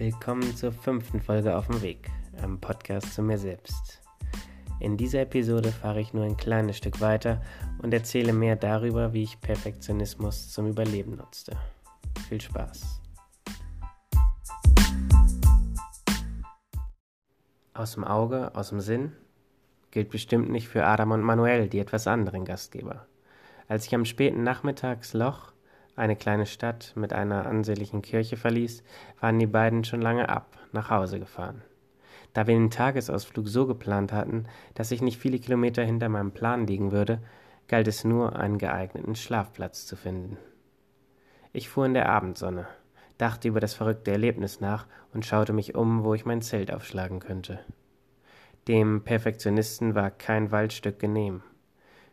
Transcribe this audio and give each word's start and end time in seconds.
Willkommen 0.00 0.56
zur 0.56 0.72
fünften 0.72 1.20
Folge 1.20 1.54
auf 1.54 1.66
dem 1.66 1.82
Weg, 1.82 2.10
einem 2.38 2.58
Podcast 2.58 3.12
zu 3.12 3.20
mir 3.20 3.36
selbst. 3.36 4.00
In 4.80 4.96
dieser 4.96 5.20
Episode 5.20 5.70
fahre 5.72 6.00
ich 6.00 6.14
nur 6.14 6.24
ein 6.24 6.38
kleines 6.38 6.78
Stück 6.78 7.02
weiter 7.02 7.42
und 7.82 7.92
erzähle 7.92 8.32
mehr 8.32 8.56
darüber, 8.56 9.12
wie 9.12 9.24
ich 9.24 9.42
Perfektionismus 9.42 10.48
zum 10.52 10.68
Überleben 10.68 11.16
nutzte. 11.16 11.54
Viel 12.30 12.40
Spaß! 12.40 13.02
Aus 17.74 17.92
dem 17.92 18.04
Auge, 18.04 18.54
aus 18.54 18.70
dem 18.70 18.80
Sinn 18.80 19.12
gilt 19.90 20.08
bestimmt 20.08 20.48
nicht 20.48 20.68
für 20.68 20.86
Adam 20.86 21.10
und 21.10 21.20
Manuel, 21.20 21.68
die 21.68 21.78
etwas 21.78 22.06
anderen 22.06 22.46
Gastgeber. 22.46 23.06
Als 23.68 23.84
ich 23.84 23.94
am 23.94 24.06
späten 24.06 24.44
Nachmittagsloch 24.44 25.52
eine 26.00 26.16
kleine 26.16 26.46
Stadt 26.46 26.92
mit 26.96 27.12
einer 27.12 27.46
ansehnlichen 27.46 28.02
Kirche 28.02 28.36
verließ, 28.36 28.82
waren 29.20 29.38
die 29.38 29.46
beiden 29.46 29.84
schon 29.84 30.02
lange 30.02 30.28
ab, 30.28 30.58
nach 30.72 30.90
Hause 30.90 31.20
gefahren. 31.20 31.62
Da 32.32 32.46
wir 32.46 32.54
den 32.54 32.70
Tagesausflug 32.70 33.48
so 33.48 33.66
geplant 33.66 34.12
hatten, 34.12 34.46
dass 34.74 34.90
ich 34.90 35.02
nicht 35.02 35.18
viele 35.18 35.38
Kilometer 35.38 35.84
hinter 35.84 36.08
meinem 36.08 36.32
Plan 36.32 36.66
liegen 36.66 36.92
würde, 36.92 37.20
galt 37.68 37.86
es 37.86 38.04
nur, 38.04 38.36
einen 38.36 38.58
geeigneten 38.58 39.14
Schlafplatz 39.14 39.86
zu 39.86 39.96
finden. 39.96 40.36
Ich 41.52 41.68
fuhr 41.68 41.86
in 41.86 41.94
der 41.94 42.08
Abendsonne, 42.08 42.66
dachte 43.18 43.48
über 43.48 43.60
das 43.60 43.74
verrückte 43.74 44.12
Erlebnis 44.12 44.60
nach 44.60 44.86
und 45.12 45.26
schaute 45.26 45.52
mich 45.52 45.74
um, 45.74 46.04
wo 46.04 46.14
ich 46.14 46.24
mein 46.24 46.42
Zelt 46.42 46.72
aufschlagen 46.72 47.20
könnte. 47.20 47.60
Dem 48.68 49.02
Perfektionisten 49.02 49.94
war 49.94 50.10
kein 50.10 50.52
Waldstück 50.52 50.98
genehm. 50.98 51.42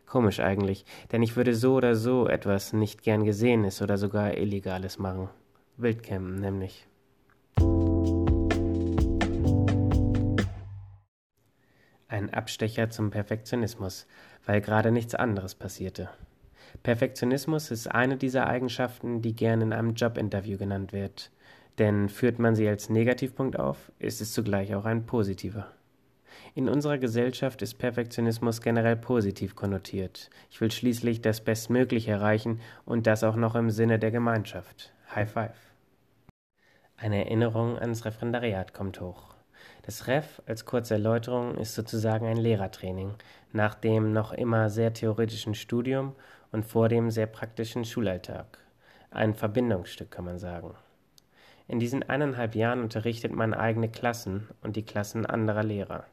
Komisch 0.08 0.40
eigentlich, 0.40 0.86
denn 1.12 1.22
ich 1.22 1.36
würde 1.36 1.54
so 1.54 1.74
oder 1.74 1.94
so 1.94 2.28
etwas 2.28 2.72
nicht 2.72 3.02
gern 3.02 3.24
Gesehenes 3.24 3.82
oder 3.82 3.98
sogar 3.98 4.38
Illegales 4.38 4.98
machen. 4.98 5.28
Wildcampen 5.76 6.36
nämlich. 6.36 6.86
Ein 12.08 12.32
Abstecher 12.32 12.88
zum 12.88 13.10
Perfektionismus, 13.10 14.06
weil 14.46 14.62
gerade 14.62 14.92
nichts 14.92 15.14
anderes 15.14 15.54
passierte. 15.54 16.08
Perfektionismus 16.82 17.70
ist 17.70 17.88
eine 17.88 18.16
dieser 18.16 18.46
Eigenschaften, 18.46 19.20
die 19.20 19.36
gern 19.36 19.60
in 19.60 19.72
einem 19.74 19.92
Jobinterview 19.92 20.56
genannt 20.56 20.94
wird. 20.94 21.30
Denn 21.78 22.08
führt 22.08 22.38
man 22.38 22.56
sie 22.56 22.66
als 22.66 22.88
Negativpunkt 22.88 23.58
auf, 23.58 23.92
ist 23.98 24.22
es 24.22 24.32
zugleich 24.32 24.74
auch 24.74 24.86
ein 24.86 25.04
positiver. 25.04 25.70
In 26.54 26.68
unserer 26.68 26.98
Gesellschaft 26.98 27.62
ist 27.62 27.78
Perfektionismus 27.78 28.60
generell 28.60 28.96
positiv 28.96 29.54
konnotiert. 29.54 30.30
Ich 30.50 30.60
will 30.60 30.70
schließlich 30.70 31.20
das 31.20 31.40
Bestmögliche 31.40 32.10
erreichen 32.10 32.60
und 32.84 33.06
das 33.06 33.24
auch 33.24 33.36
noch 33.36 33.54
im 33.54 33.70
Sinne 33.70 33.98
der 33.98 34.10
Gemeinschaft. 34.10 34.92
High 35.14 35.30
Five. 35.30 35.72
Eine 36.96 37.24
Erinnerung 37.24 37.78
ans 37.78 38.04
Referendariat 38.04 38.74
kommt 38.74 39.00
hoch. 39.00 39.34
Das 39.82 40.06
Ref 40.06 40.42
als 40.46 40.64
kurze 40.64 40.94
Erläuterung 40.94 41.56
ist 41.56 41.74
sozusagen 41.74 42.26
ein 42.26 42.36
Lehrertraining 42.36 43.14
nach 43.52 43.74
dem 43.74 44.12
noch 44.12 44.32
immer 44.32 44.68
sehr 44.68 44.92
theoretischen 44.92 45.54
Studium 45.54 46.14
und 46.52 46.66
vor 46.66 46.88
dem 46.88 47.10
sehr 47.10 47.26
praktischen 47.26 47.84
Schulalltag. 47.84 48.58
Ein 49.10 49.34
Verbindungsstück 49.34 50.10
kann 50.10 50.24
man 50.24 50.38
sagen. 50.38 50.74
In 51.66 51.78
diesen 51.78 52.02
eineinhalb 52.02 52.54
Jahren 52.54 52.80
unterrichtet 52.82 53.32
man 53.32 53.54
eigene 53.54 53.90
Klassen 53.90 54.48
und 54.62 54.76
die 54.76 54.84
Klassen 54.84 55.26
anderer 55.26 55.62
Lehrer. 55.62 56.04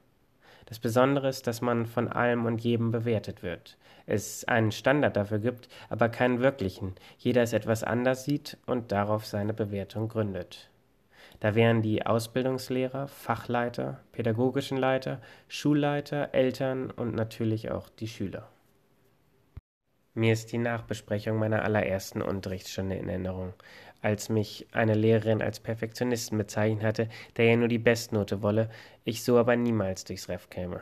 Das 0.65 0.79
Besondere 0.79 1.29
ist, 1.29 1.47
dass 1.47 1.61
man 1.61 1.85
von 1.85 2.07
allem 2.07 2.45
und 2.45 2.63
jedem 2.63 2.91
bewertet 2.91 3.43
wird. 3.43 3.77
Es 4.07 4.45
einen 4.45 4.71
Standard 4.71 5.15
dafür 5.15 5.39
gibt, 5.39 5.67
aber 5.89 6.09
keinen 6.09 6.39
wirklichen. 6.39 6.95
Jeder 7.17 7.43
es 7.43 7.53
etwas 7.53 7.83
anders 7.83 8.23
sieht 8.23 8.57
und 8.65 8.91
darauf 8.91 9.25
seine 9.25 9.53
Bewertung 9.53 10.07
gründet. 10.09 10.69
Da 11.39 11.53
wären 11.53 11.81
die 11.81 12.05
Ausbildungslehrer, 12.05 13.07
Fachleiter, 13.07 13.99
pädagogischen 14.11 14.77
Leiter, 14.77 15.21
Schulleiter, 15.47 16.33
Eltern 16.33 16.91
und 16.91 17.13
natürlich 17.13 17.71
auch 17.71 17.89
die 17.89 18.07
Schüler. 18.07 18.47
Mir 20.13 20.31
ist 20.31 20.53
die 20.53 20.59
Nachbesprechung 20.59 21.37
meiner 21.37 21.63
allerersten 21.63 22.21
Unterrichtsstunde 22.21 22.95
in 22.95 23.09
Erinnerung 23.09 23.53
als 24.05 24.29
mich 24.29 24.67
eine 24.71 24.93
Lehrerin 24.93 25.41
als 25.41 25.59
Perfektionisten 25.59 26.37
bezeichnet 26.37 26.83
hatte, 26.83 27.09
der 27.37 27.45
ja 27.45 27.55
nur 27.55 27.67
die 27.67 27.79
Bestnote 27.79 28.43
wolle, 28.43 28.69
ich 29.03 29.23
so 29.23 29.39
aber 29.39 29.55
niemals 29.55 30.03
durchs 30.03 30.29
Ref 30.29 30.51
käme. 30.51 30.81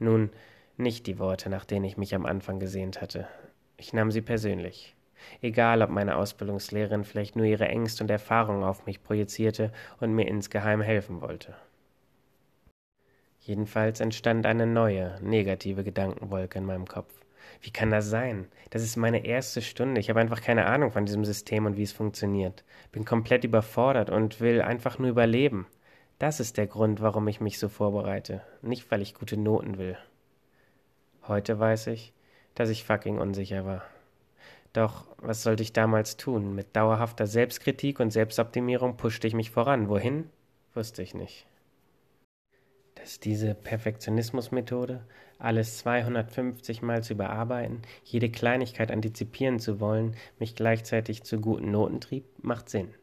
Nun, 0.00 0.30
nicht 0.76 1.06
die 1.06 1.20
Worte, 1.20 1.48
nach 1.48 1.64
denen 1.64 1.84
ich 1.84 1.96
mich 1.96 2.12
am 2.16 2.26
Anfang 2.26 2.58
gesehnt 2.58 3.00
hatte. 3.00 3.28
Ich 3.76 3.92
nahm 3.92 4.10
sie 4.10 4.20
persönlich. 4.20 4.96
Egal, 5.40 5.80
ob 5.80 5.90
meine 5.90 6.16
Ausbildungslehrerin 6.16 7.04
vielleicht 7.04 7.36
nur 7.36 7.46
ihre 7.46 7.68
Ängste 7.68 8.02
und 8.02 8.10
Erfahrungen 8.10 8.64
auf 8.64 8.84
mich 8.84 9.04
projizierte 9.04 9.72
und 10.00 10.12
mir 10.12 10.26
insgeheim 10.26 10.80
helfen 10.80 11.20
wollte. 11.20 11.54
Jedenfalls 13.38 14.00
entstand 14.00 14.44
eine 14.44 14.66
neue, 14.66 15.20
negative 15.22 15.84
Gedankenwolke 15.84 16.58
in 16.58 16.66
meinem 16.66 16.86
Kopf. 16.86 17.21
Wie 17.60 17.70
kann 17.70 17.90
das 17.90 18.08
sein? 18.08 18.46
Das 18.70 18.82
ist 18.82 18.96
meine 18.96 19.24
erste 19.24 19.62
Stunde. 19.62 20.00
Ich 20.00 20.10
habe 20.10 20.20
einfach 20.20 20.40
keine 20.40 20.66
Ahnung 20.66 20.90
von 20.90 21.06
diesem 21.06 21.24
System 21.24 21.66
und 21.66 21.76
wie 21.76 21.82
es 21.82 21.92
funktioniert. 21.92 22.64
Bin 22.90 23.04
komplett 23.04 23.44
überfordert 23.44 24.10
und 24.10 24.40
will 24.40 24.62
einfach 24.62 24.98
nur 24.98 25.10
überleben. 25.10 25.66
Das 26.18 26.40
ist 26.40 26.56
der 26.56 26.66
Grund, 26.66 27.00
warum 27.00 27.28
ich 27.28 27.40
mich 27.40 27.58
so 27.58 27.68
vorbereite. 27.68 28.42
Nicht, 28.62 28.90
weil 28.90 29.02
ich 29.02 29.14
gute 29.14 29.36
Noten 29.36 29.78
will. 29.78 29.96
Heute 31.26 31.58
weiß 31.58 31.88
ich, 31.88 32.12
dass 32.54 32.68
ich 32.68 32.84
fucking 32.84 33.18
unsicher 33.18 33.64
war. 33.64 33.82
Doch 34.72 35.06
was 35.18 35.42
sollte 35.42 35.62
ich 35.62 35.72
damals 35.72 36.16
tun? 36.16 36.54
Mit 36.54 36.74
dauerhafter 36.74 37.26
Selbstkritik 37.26 38.00
und 38.00 38.10
Selbstoptimierung 38.10 38.96
pushte 38.96 39.26
ich 39.26 39.34
mich 39.34 39.50
voran. 39.50 39.88
Wohin? 39.88 40.30
Wusste 40.74 41.02
ich 41.02 41.14
nicht 41.14 41.46
dass 43.02 43.18
diese 43.18 43.54
Perfektionismusmethode, 43.54 45.00
alles 45.40 45.78
250 45.78 46.82
Mal 46.82 47.02
zu 47.02 47.14
überarbeiten, 47.14 47.82
jede 48.04 48.30
Kleinigkeit 48.30 48.92
antizipieren 48.92 49.58
zu 49.58 49.80
wollen, 49.80 50.14
mich 50.38 50.54
gleichzeitig 50.54 51.24
zu 51.24 51.40
guten 51.40 51.72
Noten 51.72 52.00
trieb, 52.00 52.24
macht 52.42 52.70
Sinn. 52.70 52.94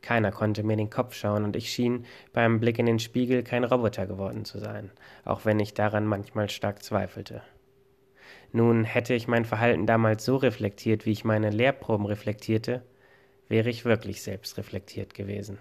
Keiner 0.00 0.32
konnte 0.32 0.62
mir 0.62 0.72
in 0.72 0.78
den 0.78 0.90
Kopf 0.90 1.14
schauen 1.14 1.44
und 1.44 1.54
ich 1.54 1.70
schien 1.70 2.06
beim 2.32 2.60
Blick 2.60 2.78
in 2.78 2.86
den 2.86 2.98
Spiegel 2.98 3.42
kein 3.42 3.64
Roboter 3.64 4.06
geworden 4.06 4.46
zu 4.46 4.58
sein, 4.58 4.90
auch 5.26 5.44
wenn 5.44 5.60
ich 5.60 5.74
daran 5.74 6.06
manchmal 6.06 6.48
stark 6.48 6.82
zweifelte. 6.82 7.42
Nun 8.52 8.84
hätte 8.84 9.12
ich 9.12 9.28
mein 9.28 9.44
Verhalten 9.44 9.84
damals 9.84 10.24
so 10.24 10.36
reflektiert, 10.36 11.04
wie 11.04 11.12
ich 11.12 11.24
meine 11.24 11.50
Lehrproben 11.50 12.06
reflektierte, 12.06 12.82
wäre 13.48 13.68
ich 13.68 13.84
wirklich 13.84 14.22
selbst 14.22 14.56
reflektiert 14.56 15.12
gewesen. 15.12 15.58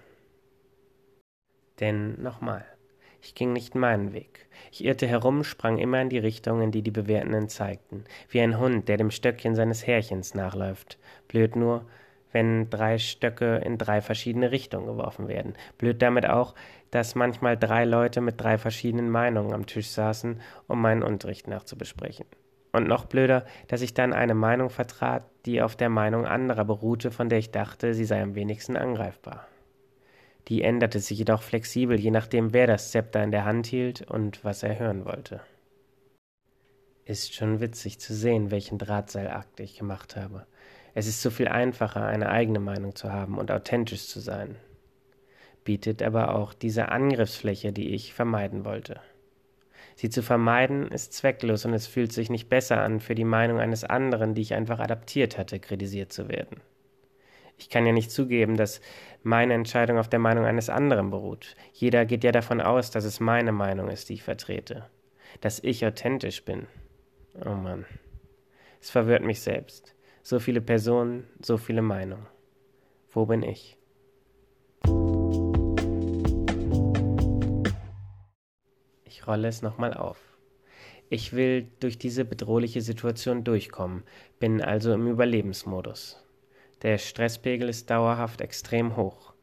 Denn 1.82 2.22
nochmal, 2.22 2.66
ich 3.26 3.34
ging 3.34 3.54
nicht 3.54 3.74
meinen 3.76 4.14
Weg. 4.14 4.48
Ich 4.72 4.86
irrte 4.86 5.08
herum, 5.08 5.44
sprang 5.44 5.78
immer 5.80 6.00
in 6.02 6.10
die 6.10 6.20
Richtung, 6.20 6.62
in 6.62 6.72
die 6.72 6.84
die 6.84 6.92
Bewertenden 6.92 7.50
zeigten, 7.50 8.04
wie 8.30 8.40
ein 8.40 8.60
Hund, 8.60 8.88
der 8.88 8.98
dem 8.98 9.10
Stöckchen 9.10 9.56
seines 9.56 9.88
Härchens 9.88 10.36
nachläuft. 10.36 11.00
Blöd 11.28 11.56
nur, 11.56 11.86
wenn 12.32 12.70
drei 12.70 12.98
Stöcke 12.98 13.58
in 13.58 13.78
drei 13.78 14.02
verschiedene 14.02 14.52
Richtungen 14.52 14.86
geworfen 14.86 15.28
werden. 15.28 15.54
Blöd 15.78 16.02
damit 16.02 16.28
auch, 16.30 16.54
dass 16.92 17.16
manchmal 17.16 17.58
drei 17.58 17.84
Leute 17.84 18.22
mit 18.22 18.40
drei 18.40 18.58
verschiedenen 18.58 19.10
Meinungen 19.10 19.54
am 19.54 19.66
Tisch 19.66 19.90
saßen, 19.90 20.40
um 20.68 20.82
meinen 20.82 21.02
Unterricht 21.02 21.48
nachzubesprechen. 21.48 22.26
Und 22.74 22.88
noch 22.88 23.06
blöder, 23.06 23.46
dass 23.70 23.82
ich 23.82 23.94
dann 23.94 24.14
eine 24.14 24.36
Meinung 24.36 24.70
vertrat, 24.70 25.24
die 25.46 25.62
auf 25.62 25.76
der 25.76 25.90
Meinung 25.90 26.26
anderer 26.26 26.66
beruhte, 26.66 27.10
von 27.10 27.30
der 27.30 27.40
ich 27.40 27.52
dachte, 27.52 27.94
sie 27.94 28.06
sei 28.06 28.22
am 28.22 28.36
wenigsten 28.36 28.76
angreifbar. 28.76 29.48
Die 30.48 30.62
änderte 30.62 31.00
sich 31.00 31.18
jedoch 31.18 31.42
flexibel, 31.42 32.00
je 32.00 32.12
nachdem, 32.12 32.54
wer 32.54 32.68
das 32.68 32.92
Zepter 32.92 33.24
in 33.24 33.32
der 33.32 33.46
Hand 33.46 33.66
hielt 33.66 34.04
und 34.04 34.44
was 34.44 34.62
er 34.62 34.78
hören 34.78 35.06
wollte. 35.06 35.42
Ist 37.06 37.34
schon 37.34 37.60
witzig 37.62 38.00
zu 38.00 38.14
sehen, 38.14 38.52
welchen 38.52 38.78
Drahtseilakt 38.78 39.60
ich 39.60 39.78
gemacht 39.78 40.16
habe. 40.16 40.46
Es 40.94 41.08
ist 41.08 41.22
so 41.22 41.30
viel 41.30 41.48
einfacher, 41.48 42.06
eine 42.06 42.30
eigene 42.30 42.60
Meinung 42.60 42.96
zu 42.96 43.12
haben 43.12 43.38
und 43.38 43.52
authentisch 43.52 44.08
zu 44.08 44.20
sein. 44.20 44.56
Bietet 45.64 46.04
aber 46.04 46.36
auch 46.36 46.54
diese 46.54 46.90
Angriffsfläche, 46.90 47.74
die 47.74 47.94
ich 47.94 48.14
vermeiden 48.14 48.66
wollte. 48.66 49.02
Sie 49.96 50.10
zu 50.10 50.22
vermeiden 50.22 50.88
ist 50.90 51.14
zwecklos 51.14 51.66
und 51.66 51.74
es 51.74 51.88
fühlt 51.88 52.12
sich 52.12 52.30
nicht 52.30 52.50
besser 52.50 52.82
an, 52.82 53.00
für 53.00 53.16
die 53.16 53.24
Meinung 53.24 53.60
eines 53.60 53.84
anderen, 53.84 54.36
die 54.36 54.42
ich 54.42 54.54
einfach 54.54 54.80
adaptiert 54.80 55.38
hatte, 55.38 55.60
kritisiert 55.60 56.12
zu 56.12 56.28
werden. 56.28 56.62
Ich 57.58 57.70
kann 57.70 57.86
ja 57.86 57.92
nicht 57.92 58.12
zugeben, 58.12 58.58
dass 58.58 58.82
meine 59.24 59.54
Entscheidung 59.54 59.98
auf 59.98 60.10
der 60.10 60.20
Meinung 60.20 60.46
eines 60.46 60.70
anderen 60.70 61.10
beruht. 61.10 61.56
Jeder 61.74 62.06
geht 62.06 62.24
ja 62.24 62.32
davon 62.32 62.62
aus, 62.62 62.92
dass 62.92 63.06
es 63.06 63.20
meine 63.20 63.52
Meinung 63.52 63.90
ist, 63.90 64.10
die 64.10 64.14
ich 64.14 64.24
vertrete. 64.24 64.90
Dass 65.42 65.60
ich 65.64 65.86
authentisch 65.86 66.44
bin. 66.46 66.68
Oh 67.44 67.56
Mann. 67.56 67.86
Es 68.82 68.90
verwirrt 68.90 69.24
mich 69.24 69.42
selbst. 69.42 69.96
So 70.22 70.40
viele 70.40 70.62
Personen, 70.62 71.28
so 71.42 71.58
viele 71.58 71.82
Meinungen. 71.82 72.28
Wo 73.12 73.26
bin 73.26 73.44
ich? 73.44 73.78
Ich 79.06 79.28
rolle 79.28 79.48
es 79.48 79.62
nochmal 79.62 79.94
auf. 79.94 80.20
Ich 81.10 81.34
will 81.34 81.68
durch 81.80 81.98
diese 81.98 82.26
bedrohliche 82.26 82.82
Situation 82.82 83.44
durchkommen, 83.44 84.04
bin 84.40 84.62
also 84.62 84.94
im 84.94 85.08
Überlebensmodus. 85.08 86.25
Der 86.82 86.98
Stresspegel 86.98 87.70
ist 87.70 87.90
dauerhaft 87.90 88.42
extrem 88.42 88.96
hoch. 88.96 89.34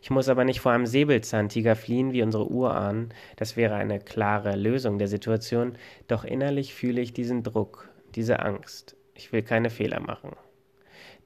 Ich 0.00 0.10
muss 0.10 0.28
aber 0.28 0.44
nicht 0.44 0.60
vor 0.60 0.72
einem 0.72 0.86
Säbelzahntiger 0.86 1.74
fliehen 1.74 2.12
wie 2.12 2.22
unsere 2.22 2.50
Urahnen, 2.50 3.12
das 3.36 3.56
wäre 3.56 3.74
eine 3.74 3.98
klare 3.98 4.54
Lösung 4.56 4.98
der 4.98 5.08
Situation, 5.08 5.76
doch 6.08 6.24
innerlich 6.24 6.74
fühle 6.74 7.00
ich 7.00 7.12
diesen 7.12 7.42
Druck, 7.42 7.88
diese 8.14 8.40
Angst. 8.40 8.96
Ich 9.14 9.32
will 9.32 9.42
keine 9.42 9.70
Fehler 9.70 10.00
machen. 10.00 10.36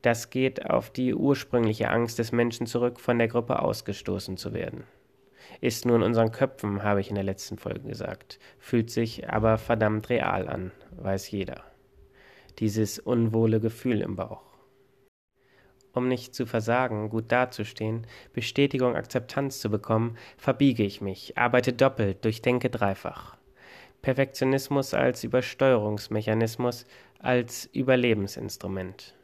Das 0.02 0.30
geht 0.30 0.70
auf 0.70 0.90
die 0.90 1.14
ursprüngliche 1.14 1.90
Angst 1.90 2.18
des 2.18 2.32
Menschen 2.32 2.66
zurück, 2.66 3.00
von 3.00 3.18
der 3.18 3.28
Gruppe 3.28 3.60
ausgestoßen 3.60 4.36
zu 4.36 4.54
werden. 4.54 4.84
Ist 5.60 5.86
nur 5.86 5.96
in 5.96 6.02
unseren 6.02 6.32
Köpfen, 6.32 6.82
habe 6.82 7.00
ich 7.00 7.08
in 7.08 7.14
der 7.14 7.24
letzten 7.24 7.56
Folge 7.56 7.88
gesagt, 7.88 8.38
fühlt 8.58 8.90
sich 8.90 9.28
aber 9.28 9.58
verdammt 9.58 10.08
real 10.10 10.48
an, 10.48 10.72
weiß 10.90 11.30
jeder. 11.30 11.62
Dieses 12.58 12.98
unwohle 12.98 13.60
Gefühl 13.60 14.00
im 14.00 14.16
Bauch. 14.16 14.45
Um 15.96 16.08
nicht 16.08 16.34
zu 16.34 16.44
versagen, 16.44 17.08
gut 17.08 17.32
dazustehen, 17.32 18.06
Bestätigung, 18.34 18.96
Akzeptanz 18.96 19.60
zu 19.60 19.70
bekommen, 19.70 20.18
verbiege 20.36 20.82
ich 20.82 21.00
mich, 21.00 21.38
arbeite 21.38 21.72
doppelt, 21.72 22.22
durchdenke 22.22 22.68
dreifach. 22.68 23.38
Perfektionismus 24.02 24.92
als 24.92 25.24
Übersteuerungsmechanismus, 25.24 26.84
als 27.18 27.70
Überlebensinstrument. 27.72 29.14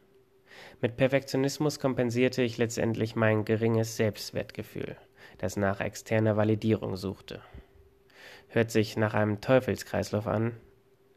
Mit 0.81 0.97
Perfektionismus 0.97 1.79
kompensierte 1.79 2.41
ich 2.41 2.57
letztendlich 2.57 3.15
mein 3.15 3.45
geringes 3.45 3.95
Selbstwertgefühl, 3.95 4.97
das 5.37 5.57
nach 5.57 5.79
externer 5.79 6.37
Validierung 6.37 6.95
suchte. 6.95 7.43
Hört 8.47 8.71
sich 8.71 8.97
nach 8.97 9.13
einem 9.13 9.41
Teufelskreislauf 9.41 10.25
an, 10.25 10.53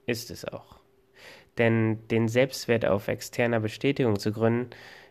ist 0.04 0.30
es 0.30 0.44
auch. 0.44 0.80
Denn 1.56 2.06
den 2.08 2.28
Selbstwert 2.28 2.84
auf 2.84 3.08
externer 3.08 3.60
Bestätigung 3.60 4.18
zu 4.18 4.30
gründen, 4.30 4.68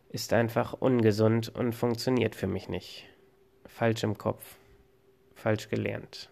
ist 0.10 0.34
einfach 0.34 0.74
ungesund 0.74 1.50
und 1.50 1.74
funktioniert 1.74 2.36
für 2.36 2.48
mich 2.48 2.70
nicht. 2.70 3.08
Falsch 3.66 4.04
im 4.04 4.18
Kopf, 4.18 4.58
falsch 5.34 5.70
gelernt. 5.70 6.30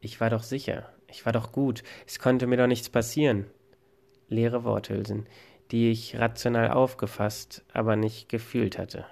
Ich 0.00 0.20
war 0.20 0.30
doch 0.30 0.42
sicher, 0.42 0.92
ich 1.08 1.26
war 1.26 1.32
doch 1.32 1.52
gut, 1.52 1.82
es 2.06 2.18
konnte 2.18 2.46
mir 2.46 2.56
doch 2.56 2.66
nichts 2.66 2.88
passieren. 2.88 3.50
Leere 4.28 4.64
Worthülsen, 4.64 5.26
die 5.70 5.90
ich 5.90 6.18
rational 6.18 6.70
aufgefasst, 6.70 7.64
aber 7.72 7.96
nicht 7.96 8.28
gefühlt 8.28 8.78
hatte. 8.78 9.06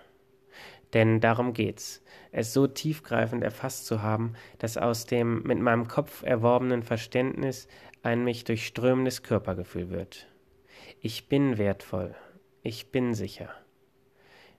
Denn 0.92 1.20
darum 1.20 1.52
geht's, 1.52 2.02
es 2.30 2.52
so 2.52 2.66
tiefgreifend 2.66 3.42
erfasst 3.42 3.86
zu 3.86 4.02
haben, 4.02 4.34
dass 4.58 4.76
aus 4.76 5.06
dem 5.06 5.42
mit 5.42 5.58
meinem 5.58 5.88
Kopf 5.88 6.22
erworbenen 6.22 6.82
Verständnis 6.82 7.66
ein 8.02 8.24
mich 8.24 8.44
durchströmendes 8.44 9.22
Körpergefühl 9.22 9.90
wird. 9.90 10.28
Ich 11.00 11.28
bin 11.28 11.58
wertvoll, 11.58 12.14
ich 12.66 12.90
bin 12.90 13.14
sicher. 13.14 13.48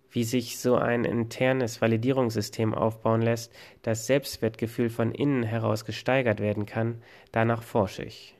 Wie 0.09 0.23
sich 0.23 0.59
so 0.59 0.75
ein 0.75 1.03
internes 1.03 1.81
Validierungssystem 1.81 2.73
aufbauen 2.73 3.21
lässt, 3.21 3.53
das 3.81 4.07
Selbstwertgefühl 4.07 4.89
von 4.89 5.11
innen 5.11 5.43
heraus 5.43 5.83
gesteigert 5.83 6.39
werden 6.39 6.65
kann, 6.65 7.01
danach 7.33 7.63
forsche 7.63 8.03
ich. 8.03 8.35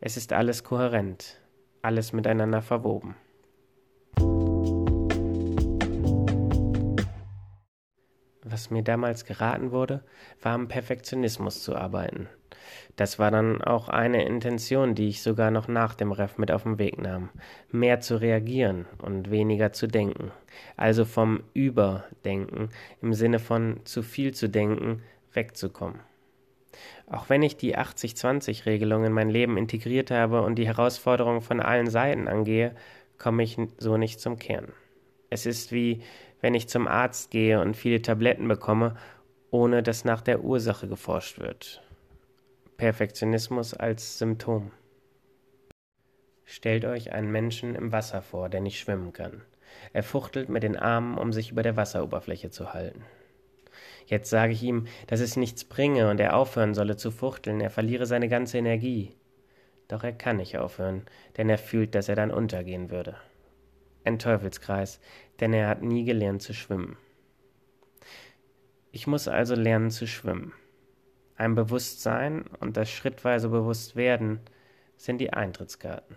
Es 0.00 0.16
ist 0.16 0.32
alles 0.32 0.64
kohärent, 0.64 1.38
alles 1.82 2.14
miteinander 2.14 2.62
verwoben. 2.62 3.16
Was 8.42 8.70
mir 8.70 8.82
damals 8.82 9.26
geraten 9.26 9.72
wurde, 9.72 10.02
war 10.40 10.54
am 10.54 10.68
Perfektionismus 10.68 11.62
zu 11.62 11.76
arbeiten. 11.76 12.28
Das 12.96 13.18
war 13.18 13.30
dann 13.30 13.62
auch 13.62 13.88
eine 13.88 14.24
Intention, 14.24 14.94
die 14.94 15.08
ich 15.08 15.22
sogar 15.22 15.50
noch 15.50 15.68
nach 15.68 15.94
dem 15.94 16.12
Ref 16.12 16.38
mit 16.38 16.50
auf 16.50 16.62
den 16.62 16.78
Weg 16.78 17.00
nahm. 17.00 17.28
Mehr 17.70 18.00
zu 18.00 18.20
reagieren 18.20 18.86
und 18.98 19.30
weniger 19.30 19.72
zu 19.72 19.86
denken. 19.86 20.30
Also 20.76 21.04
vom 21.04 21.42
Überdenken 21.52 22.70
im 23.02 23.14
Sinne 23.14 23.38
von 23.38 23.80
zu 23.84 24.02
viel 24.02 24.32
zu 24.34 24.48
denken 24.48 25.02
wegzukommen. 25.32 26.00
Auch 27.08 27.28
wenn 27.28 27.42
ich 27.42 27.56
die 27.56 27.76
80-20-Regelung 27.76 29.04
in 29.04 29.12
mein 29.12 29.30
Leben 29.30 29.56
integriert 29.56 30.10
habe 30.10 30.42
und 30.42 30.56
die 30.56 30.66
Herausforderungen 30.66 31.42
von 31.42 31.60
allen 31.60 31.88
Seiten 31.88 32.28
angehe, 32.28 32.74
komme 33.18 33.42
ich 33.42 33.56
so 33.78 33.96
nicht 33.96 34.20
zum 34.20 34.38
Kern. 34.38 34.72
Es 35.30 35.46
ist 35.46 35.72
wie, 35.72 36.02
wenn 36.40 36.54
ich 36.54 36.68
zum 36.68 36.88
Arzt 36.88 37.30
gehe 37.30 37.60
und 37.60 37.76
viele 37.76 38.02
Tabletten 38.02 38.48
bekomme, 38.48 38.96
ohne 39.50 39.82
dass 39.82 40.04
nach 40.04 40.20
der 40.20 40.42
Ursache 40.42 40.88
geforscht 40.88 41.38
wird. 41.38 41.82
Perfektionismus 42.76 43.72
als 43.72 44.18
Symptom. 44.18 44.72
Stellt 46.44 46.84
euch 46.84 47.12
einen 47.12 47.30
Menschen 47.30 47.76
im 47.76 47.92
Wasser 47.92 48.20
vor, 48.20 48.48
der 48.48 48.60
nicht 48.60 48.80
schwimmen 48.80 49.12
kann. 49.12 49.42
Er 49.92 50.02
fuchtelt 50.02 50.48
mit 50.48 50.64
den 50.64 50.76
Armen, 50.76 51.16
um 51.16 51.32
sich 51.32 51.52
über 51.52 51.62
der 51.62 51.76
Wasseroberfläche 51.76 52.50
zu 52.50 52.74
halten. 52.74 53.04
Jetzt 54.06 54.28
sage 54.28 54.52
ich 54.52 54.62
ihm, 54.62 54.86
dass 55.06 55.20
es 55.20 55.36
nichts 55.36 55.64
bringe 55.64 56.10
und 56.10 56.18
er 56.18 56.36
aufhören 56.36 56.74
solle 56.74 56.96
zu 56.96 57.12
fuchteln, 57.12 57.60
er 57.60 57.70
verliere 57.70 58.06
seine 58.06 58.28
ganze 58.28 58.58
Energie. 58.58 59.14
Doch 59.86 60.02
er 60.02 60.12
kann 60.12 60.38
nicht 60.38 60.58
aufhören, 60.58 61.04
denn 61.36 61.48
er 61.48 61.58
fühlt, 61.58 61.94
dass 61.94 62.08
er 62.08 62.16
dann 62.16 62.32
untergehen 62.32 62.90
würde. 62.90 63.16
Ein 64.02 64.18
Teufelskreis, 64.18 65.00
denn 65.38 65.52
er 65.52 65.68
hat 65.68 65.82
nie 65.82 66.04
gelernt 66.04 66.42
zu 66.42 66.54
schwimmen. 66.54 66.96
Ich 68.90 69.06
muss 69.06 69.28
also 69.28 69.54
lernen 69.54 69.90
zu 69.90 70.06
schwimmen. 70.08 70.52
Ein 71.36 71.56
Bewusstsein 71.56 72.44
und 72.60 72.76
das 72.76 72.88
schrittweise 72.88 73.48
Bewusstwerden 73.48 74.38
sind 74.96 75.18
die 75.18 75.32
Eintrittskarten. 75.32 76.16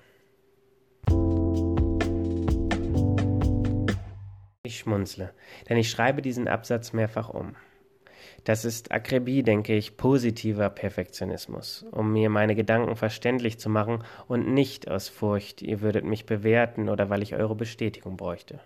Ich 4.62 4.78
schmunzle, 4.78 5.34
denn 5.70 5.78
ich 5.78 5.90
schreibe 5.90 6.22
diesen 6.22 6.48
Absatz 6.48 6.94
mehrfach 6.94 7.30
um. 7.30 7.56
Das 8.44 8.64
ist 8.64 8.92
Akribie, 8.92 9.42
denke 9.42 9.74
ich, 9.74 9.98
positiver 9.98 10.70
Perfektionismus, 10.70 11.84
um 11.92 12.14
mir 12.14 12.30
meine 12.30 12.54
Gedanken 12.54 12.96
verständlich 12.96 13.60
zu 13.60 13.70
machen 13.70 14.04
und 14.28 14.54
nicht 14.54 14.88
aus 14.88 15.10
Furcht, 15.10 15.64
ihr 15.64 15.82
würdet 15.82 16.06
mich 16.06 16.28
bewerten 16.28 16.90
oder 16.90 17.10
weil 17.10 17.24
ich 17.24 17.36
eure 17.36 17.56
Bestätigung 17.56 18.18
bräuchte. 18.18 18.60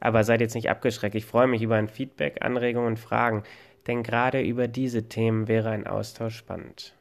Aber 0.00 0.24
seid 0.24 0.40
jetzt 0.40 0.54
nicht 0.54 0.70
abgeschreckt, 0.70 1.14
ich 1.14 1.24
freue 1.24 1.46
mich 1.46 1.62
über 1.62 1.76
ein 1.76 1.88
Feedback, 1.88 2.44
Anregungen 2.44 2.88
und 2.88 2.98
Fragen, 2.98 3.44
denn 3.86 4.02
gerade 4.02 4.40
über 4.40 4.68
diese 4.68 5.08
Themen 5.08 5.48
wäre 5.48 5.70
ein 5.70 5.86
Austausch 5.86 6.36
spannend. 6.36 6.96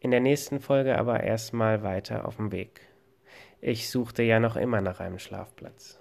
In 0.00 0.10
der 0.10 0.20
nächsten 0.20 0.60
Folge 0.60 0.98
aber 0.98 1.24
erstmal 1.24 1.82
weiter 1.82 2.26
auf 2.26 2.36
dem 2.36 2.52
Weg. 2.52 2.80
Ich 3.60 3.90
suchte 3.90 4.22
ja 4.22 4.38
noch 4.38 4.56
immer 4.56 4.80
nach 4.80 5.00
einem 5.00 5.18
Schlafplatz. 5.18 6.00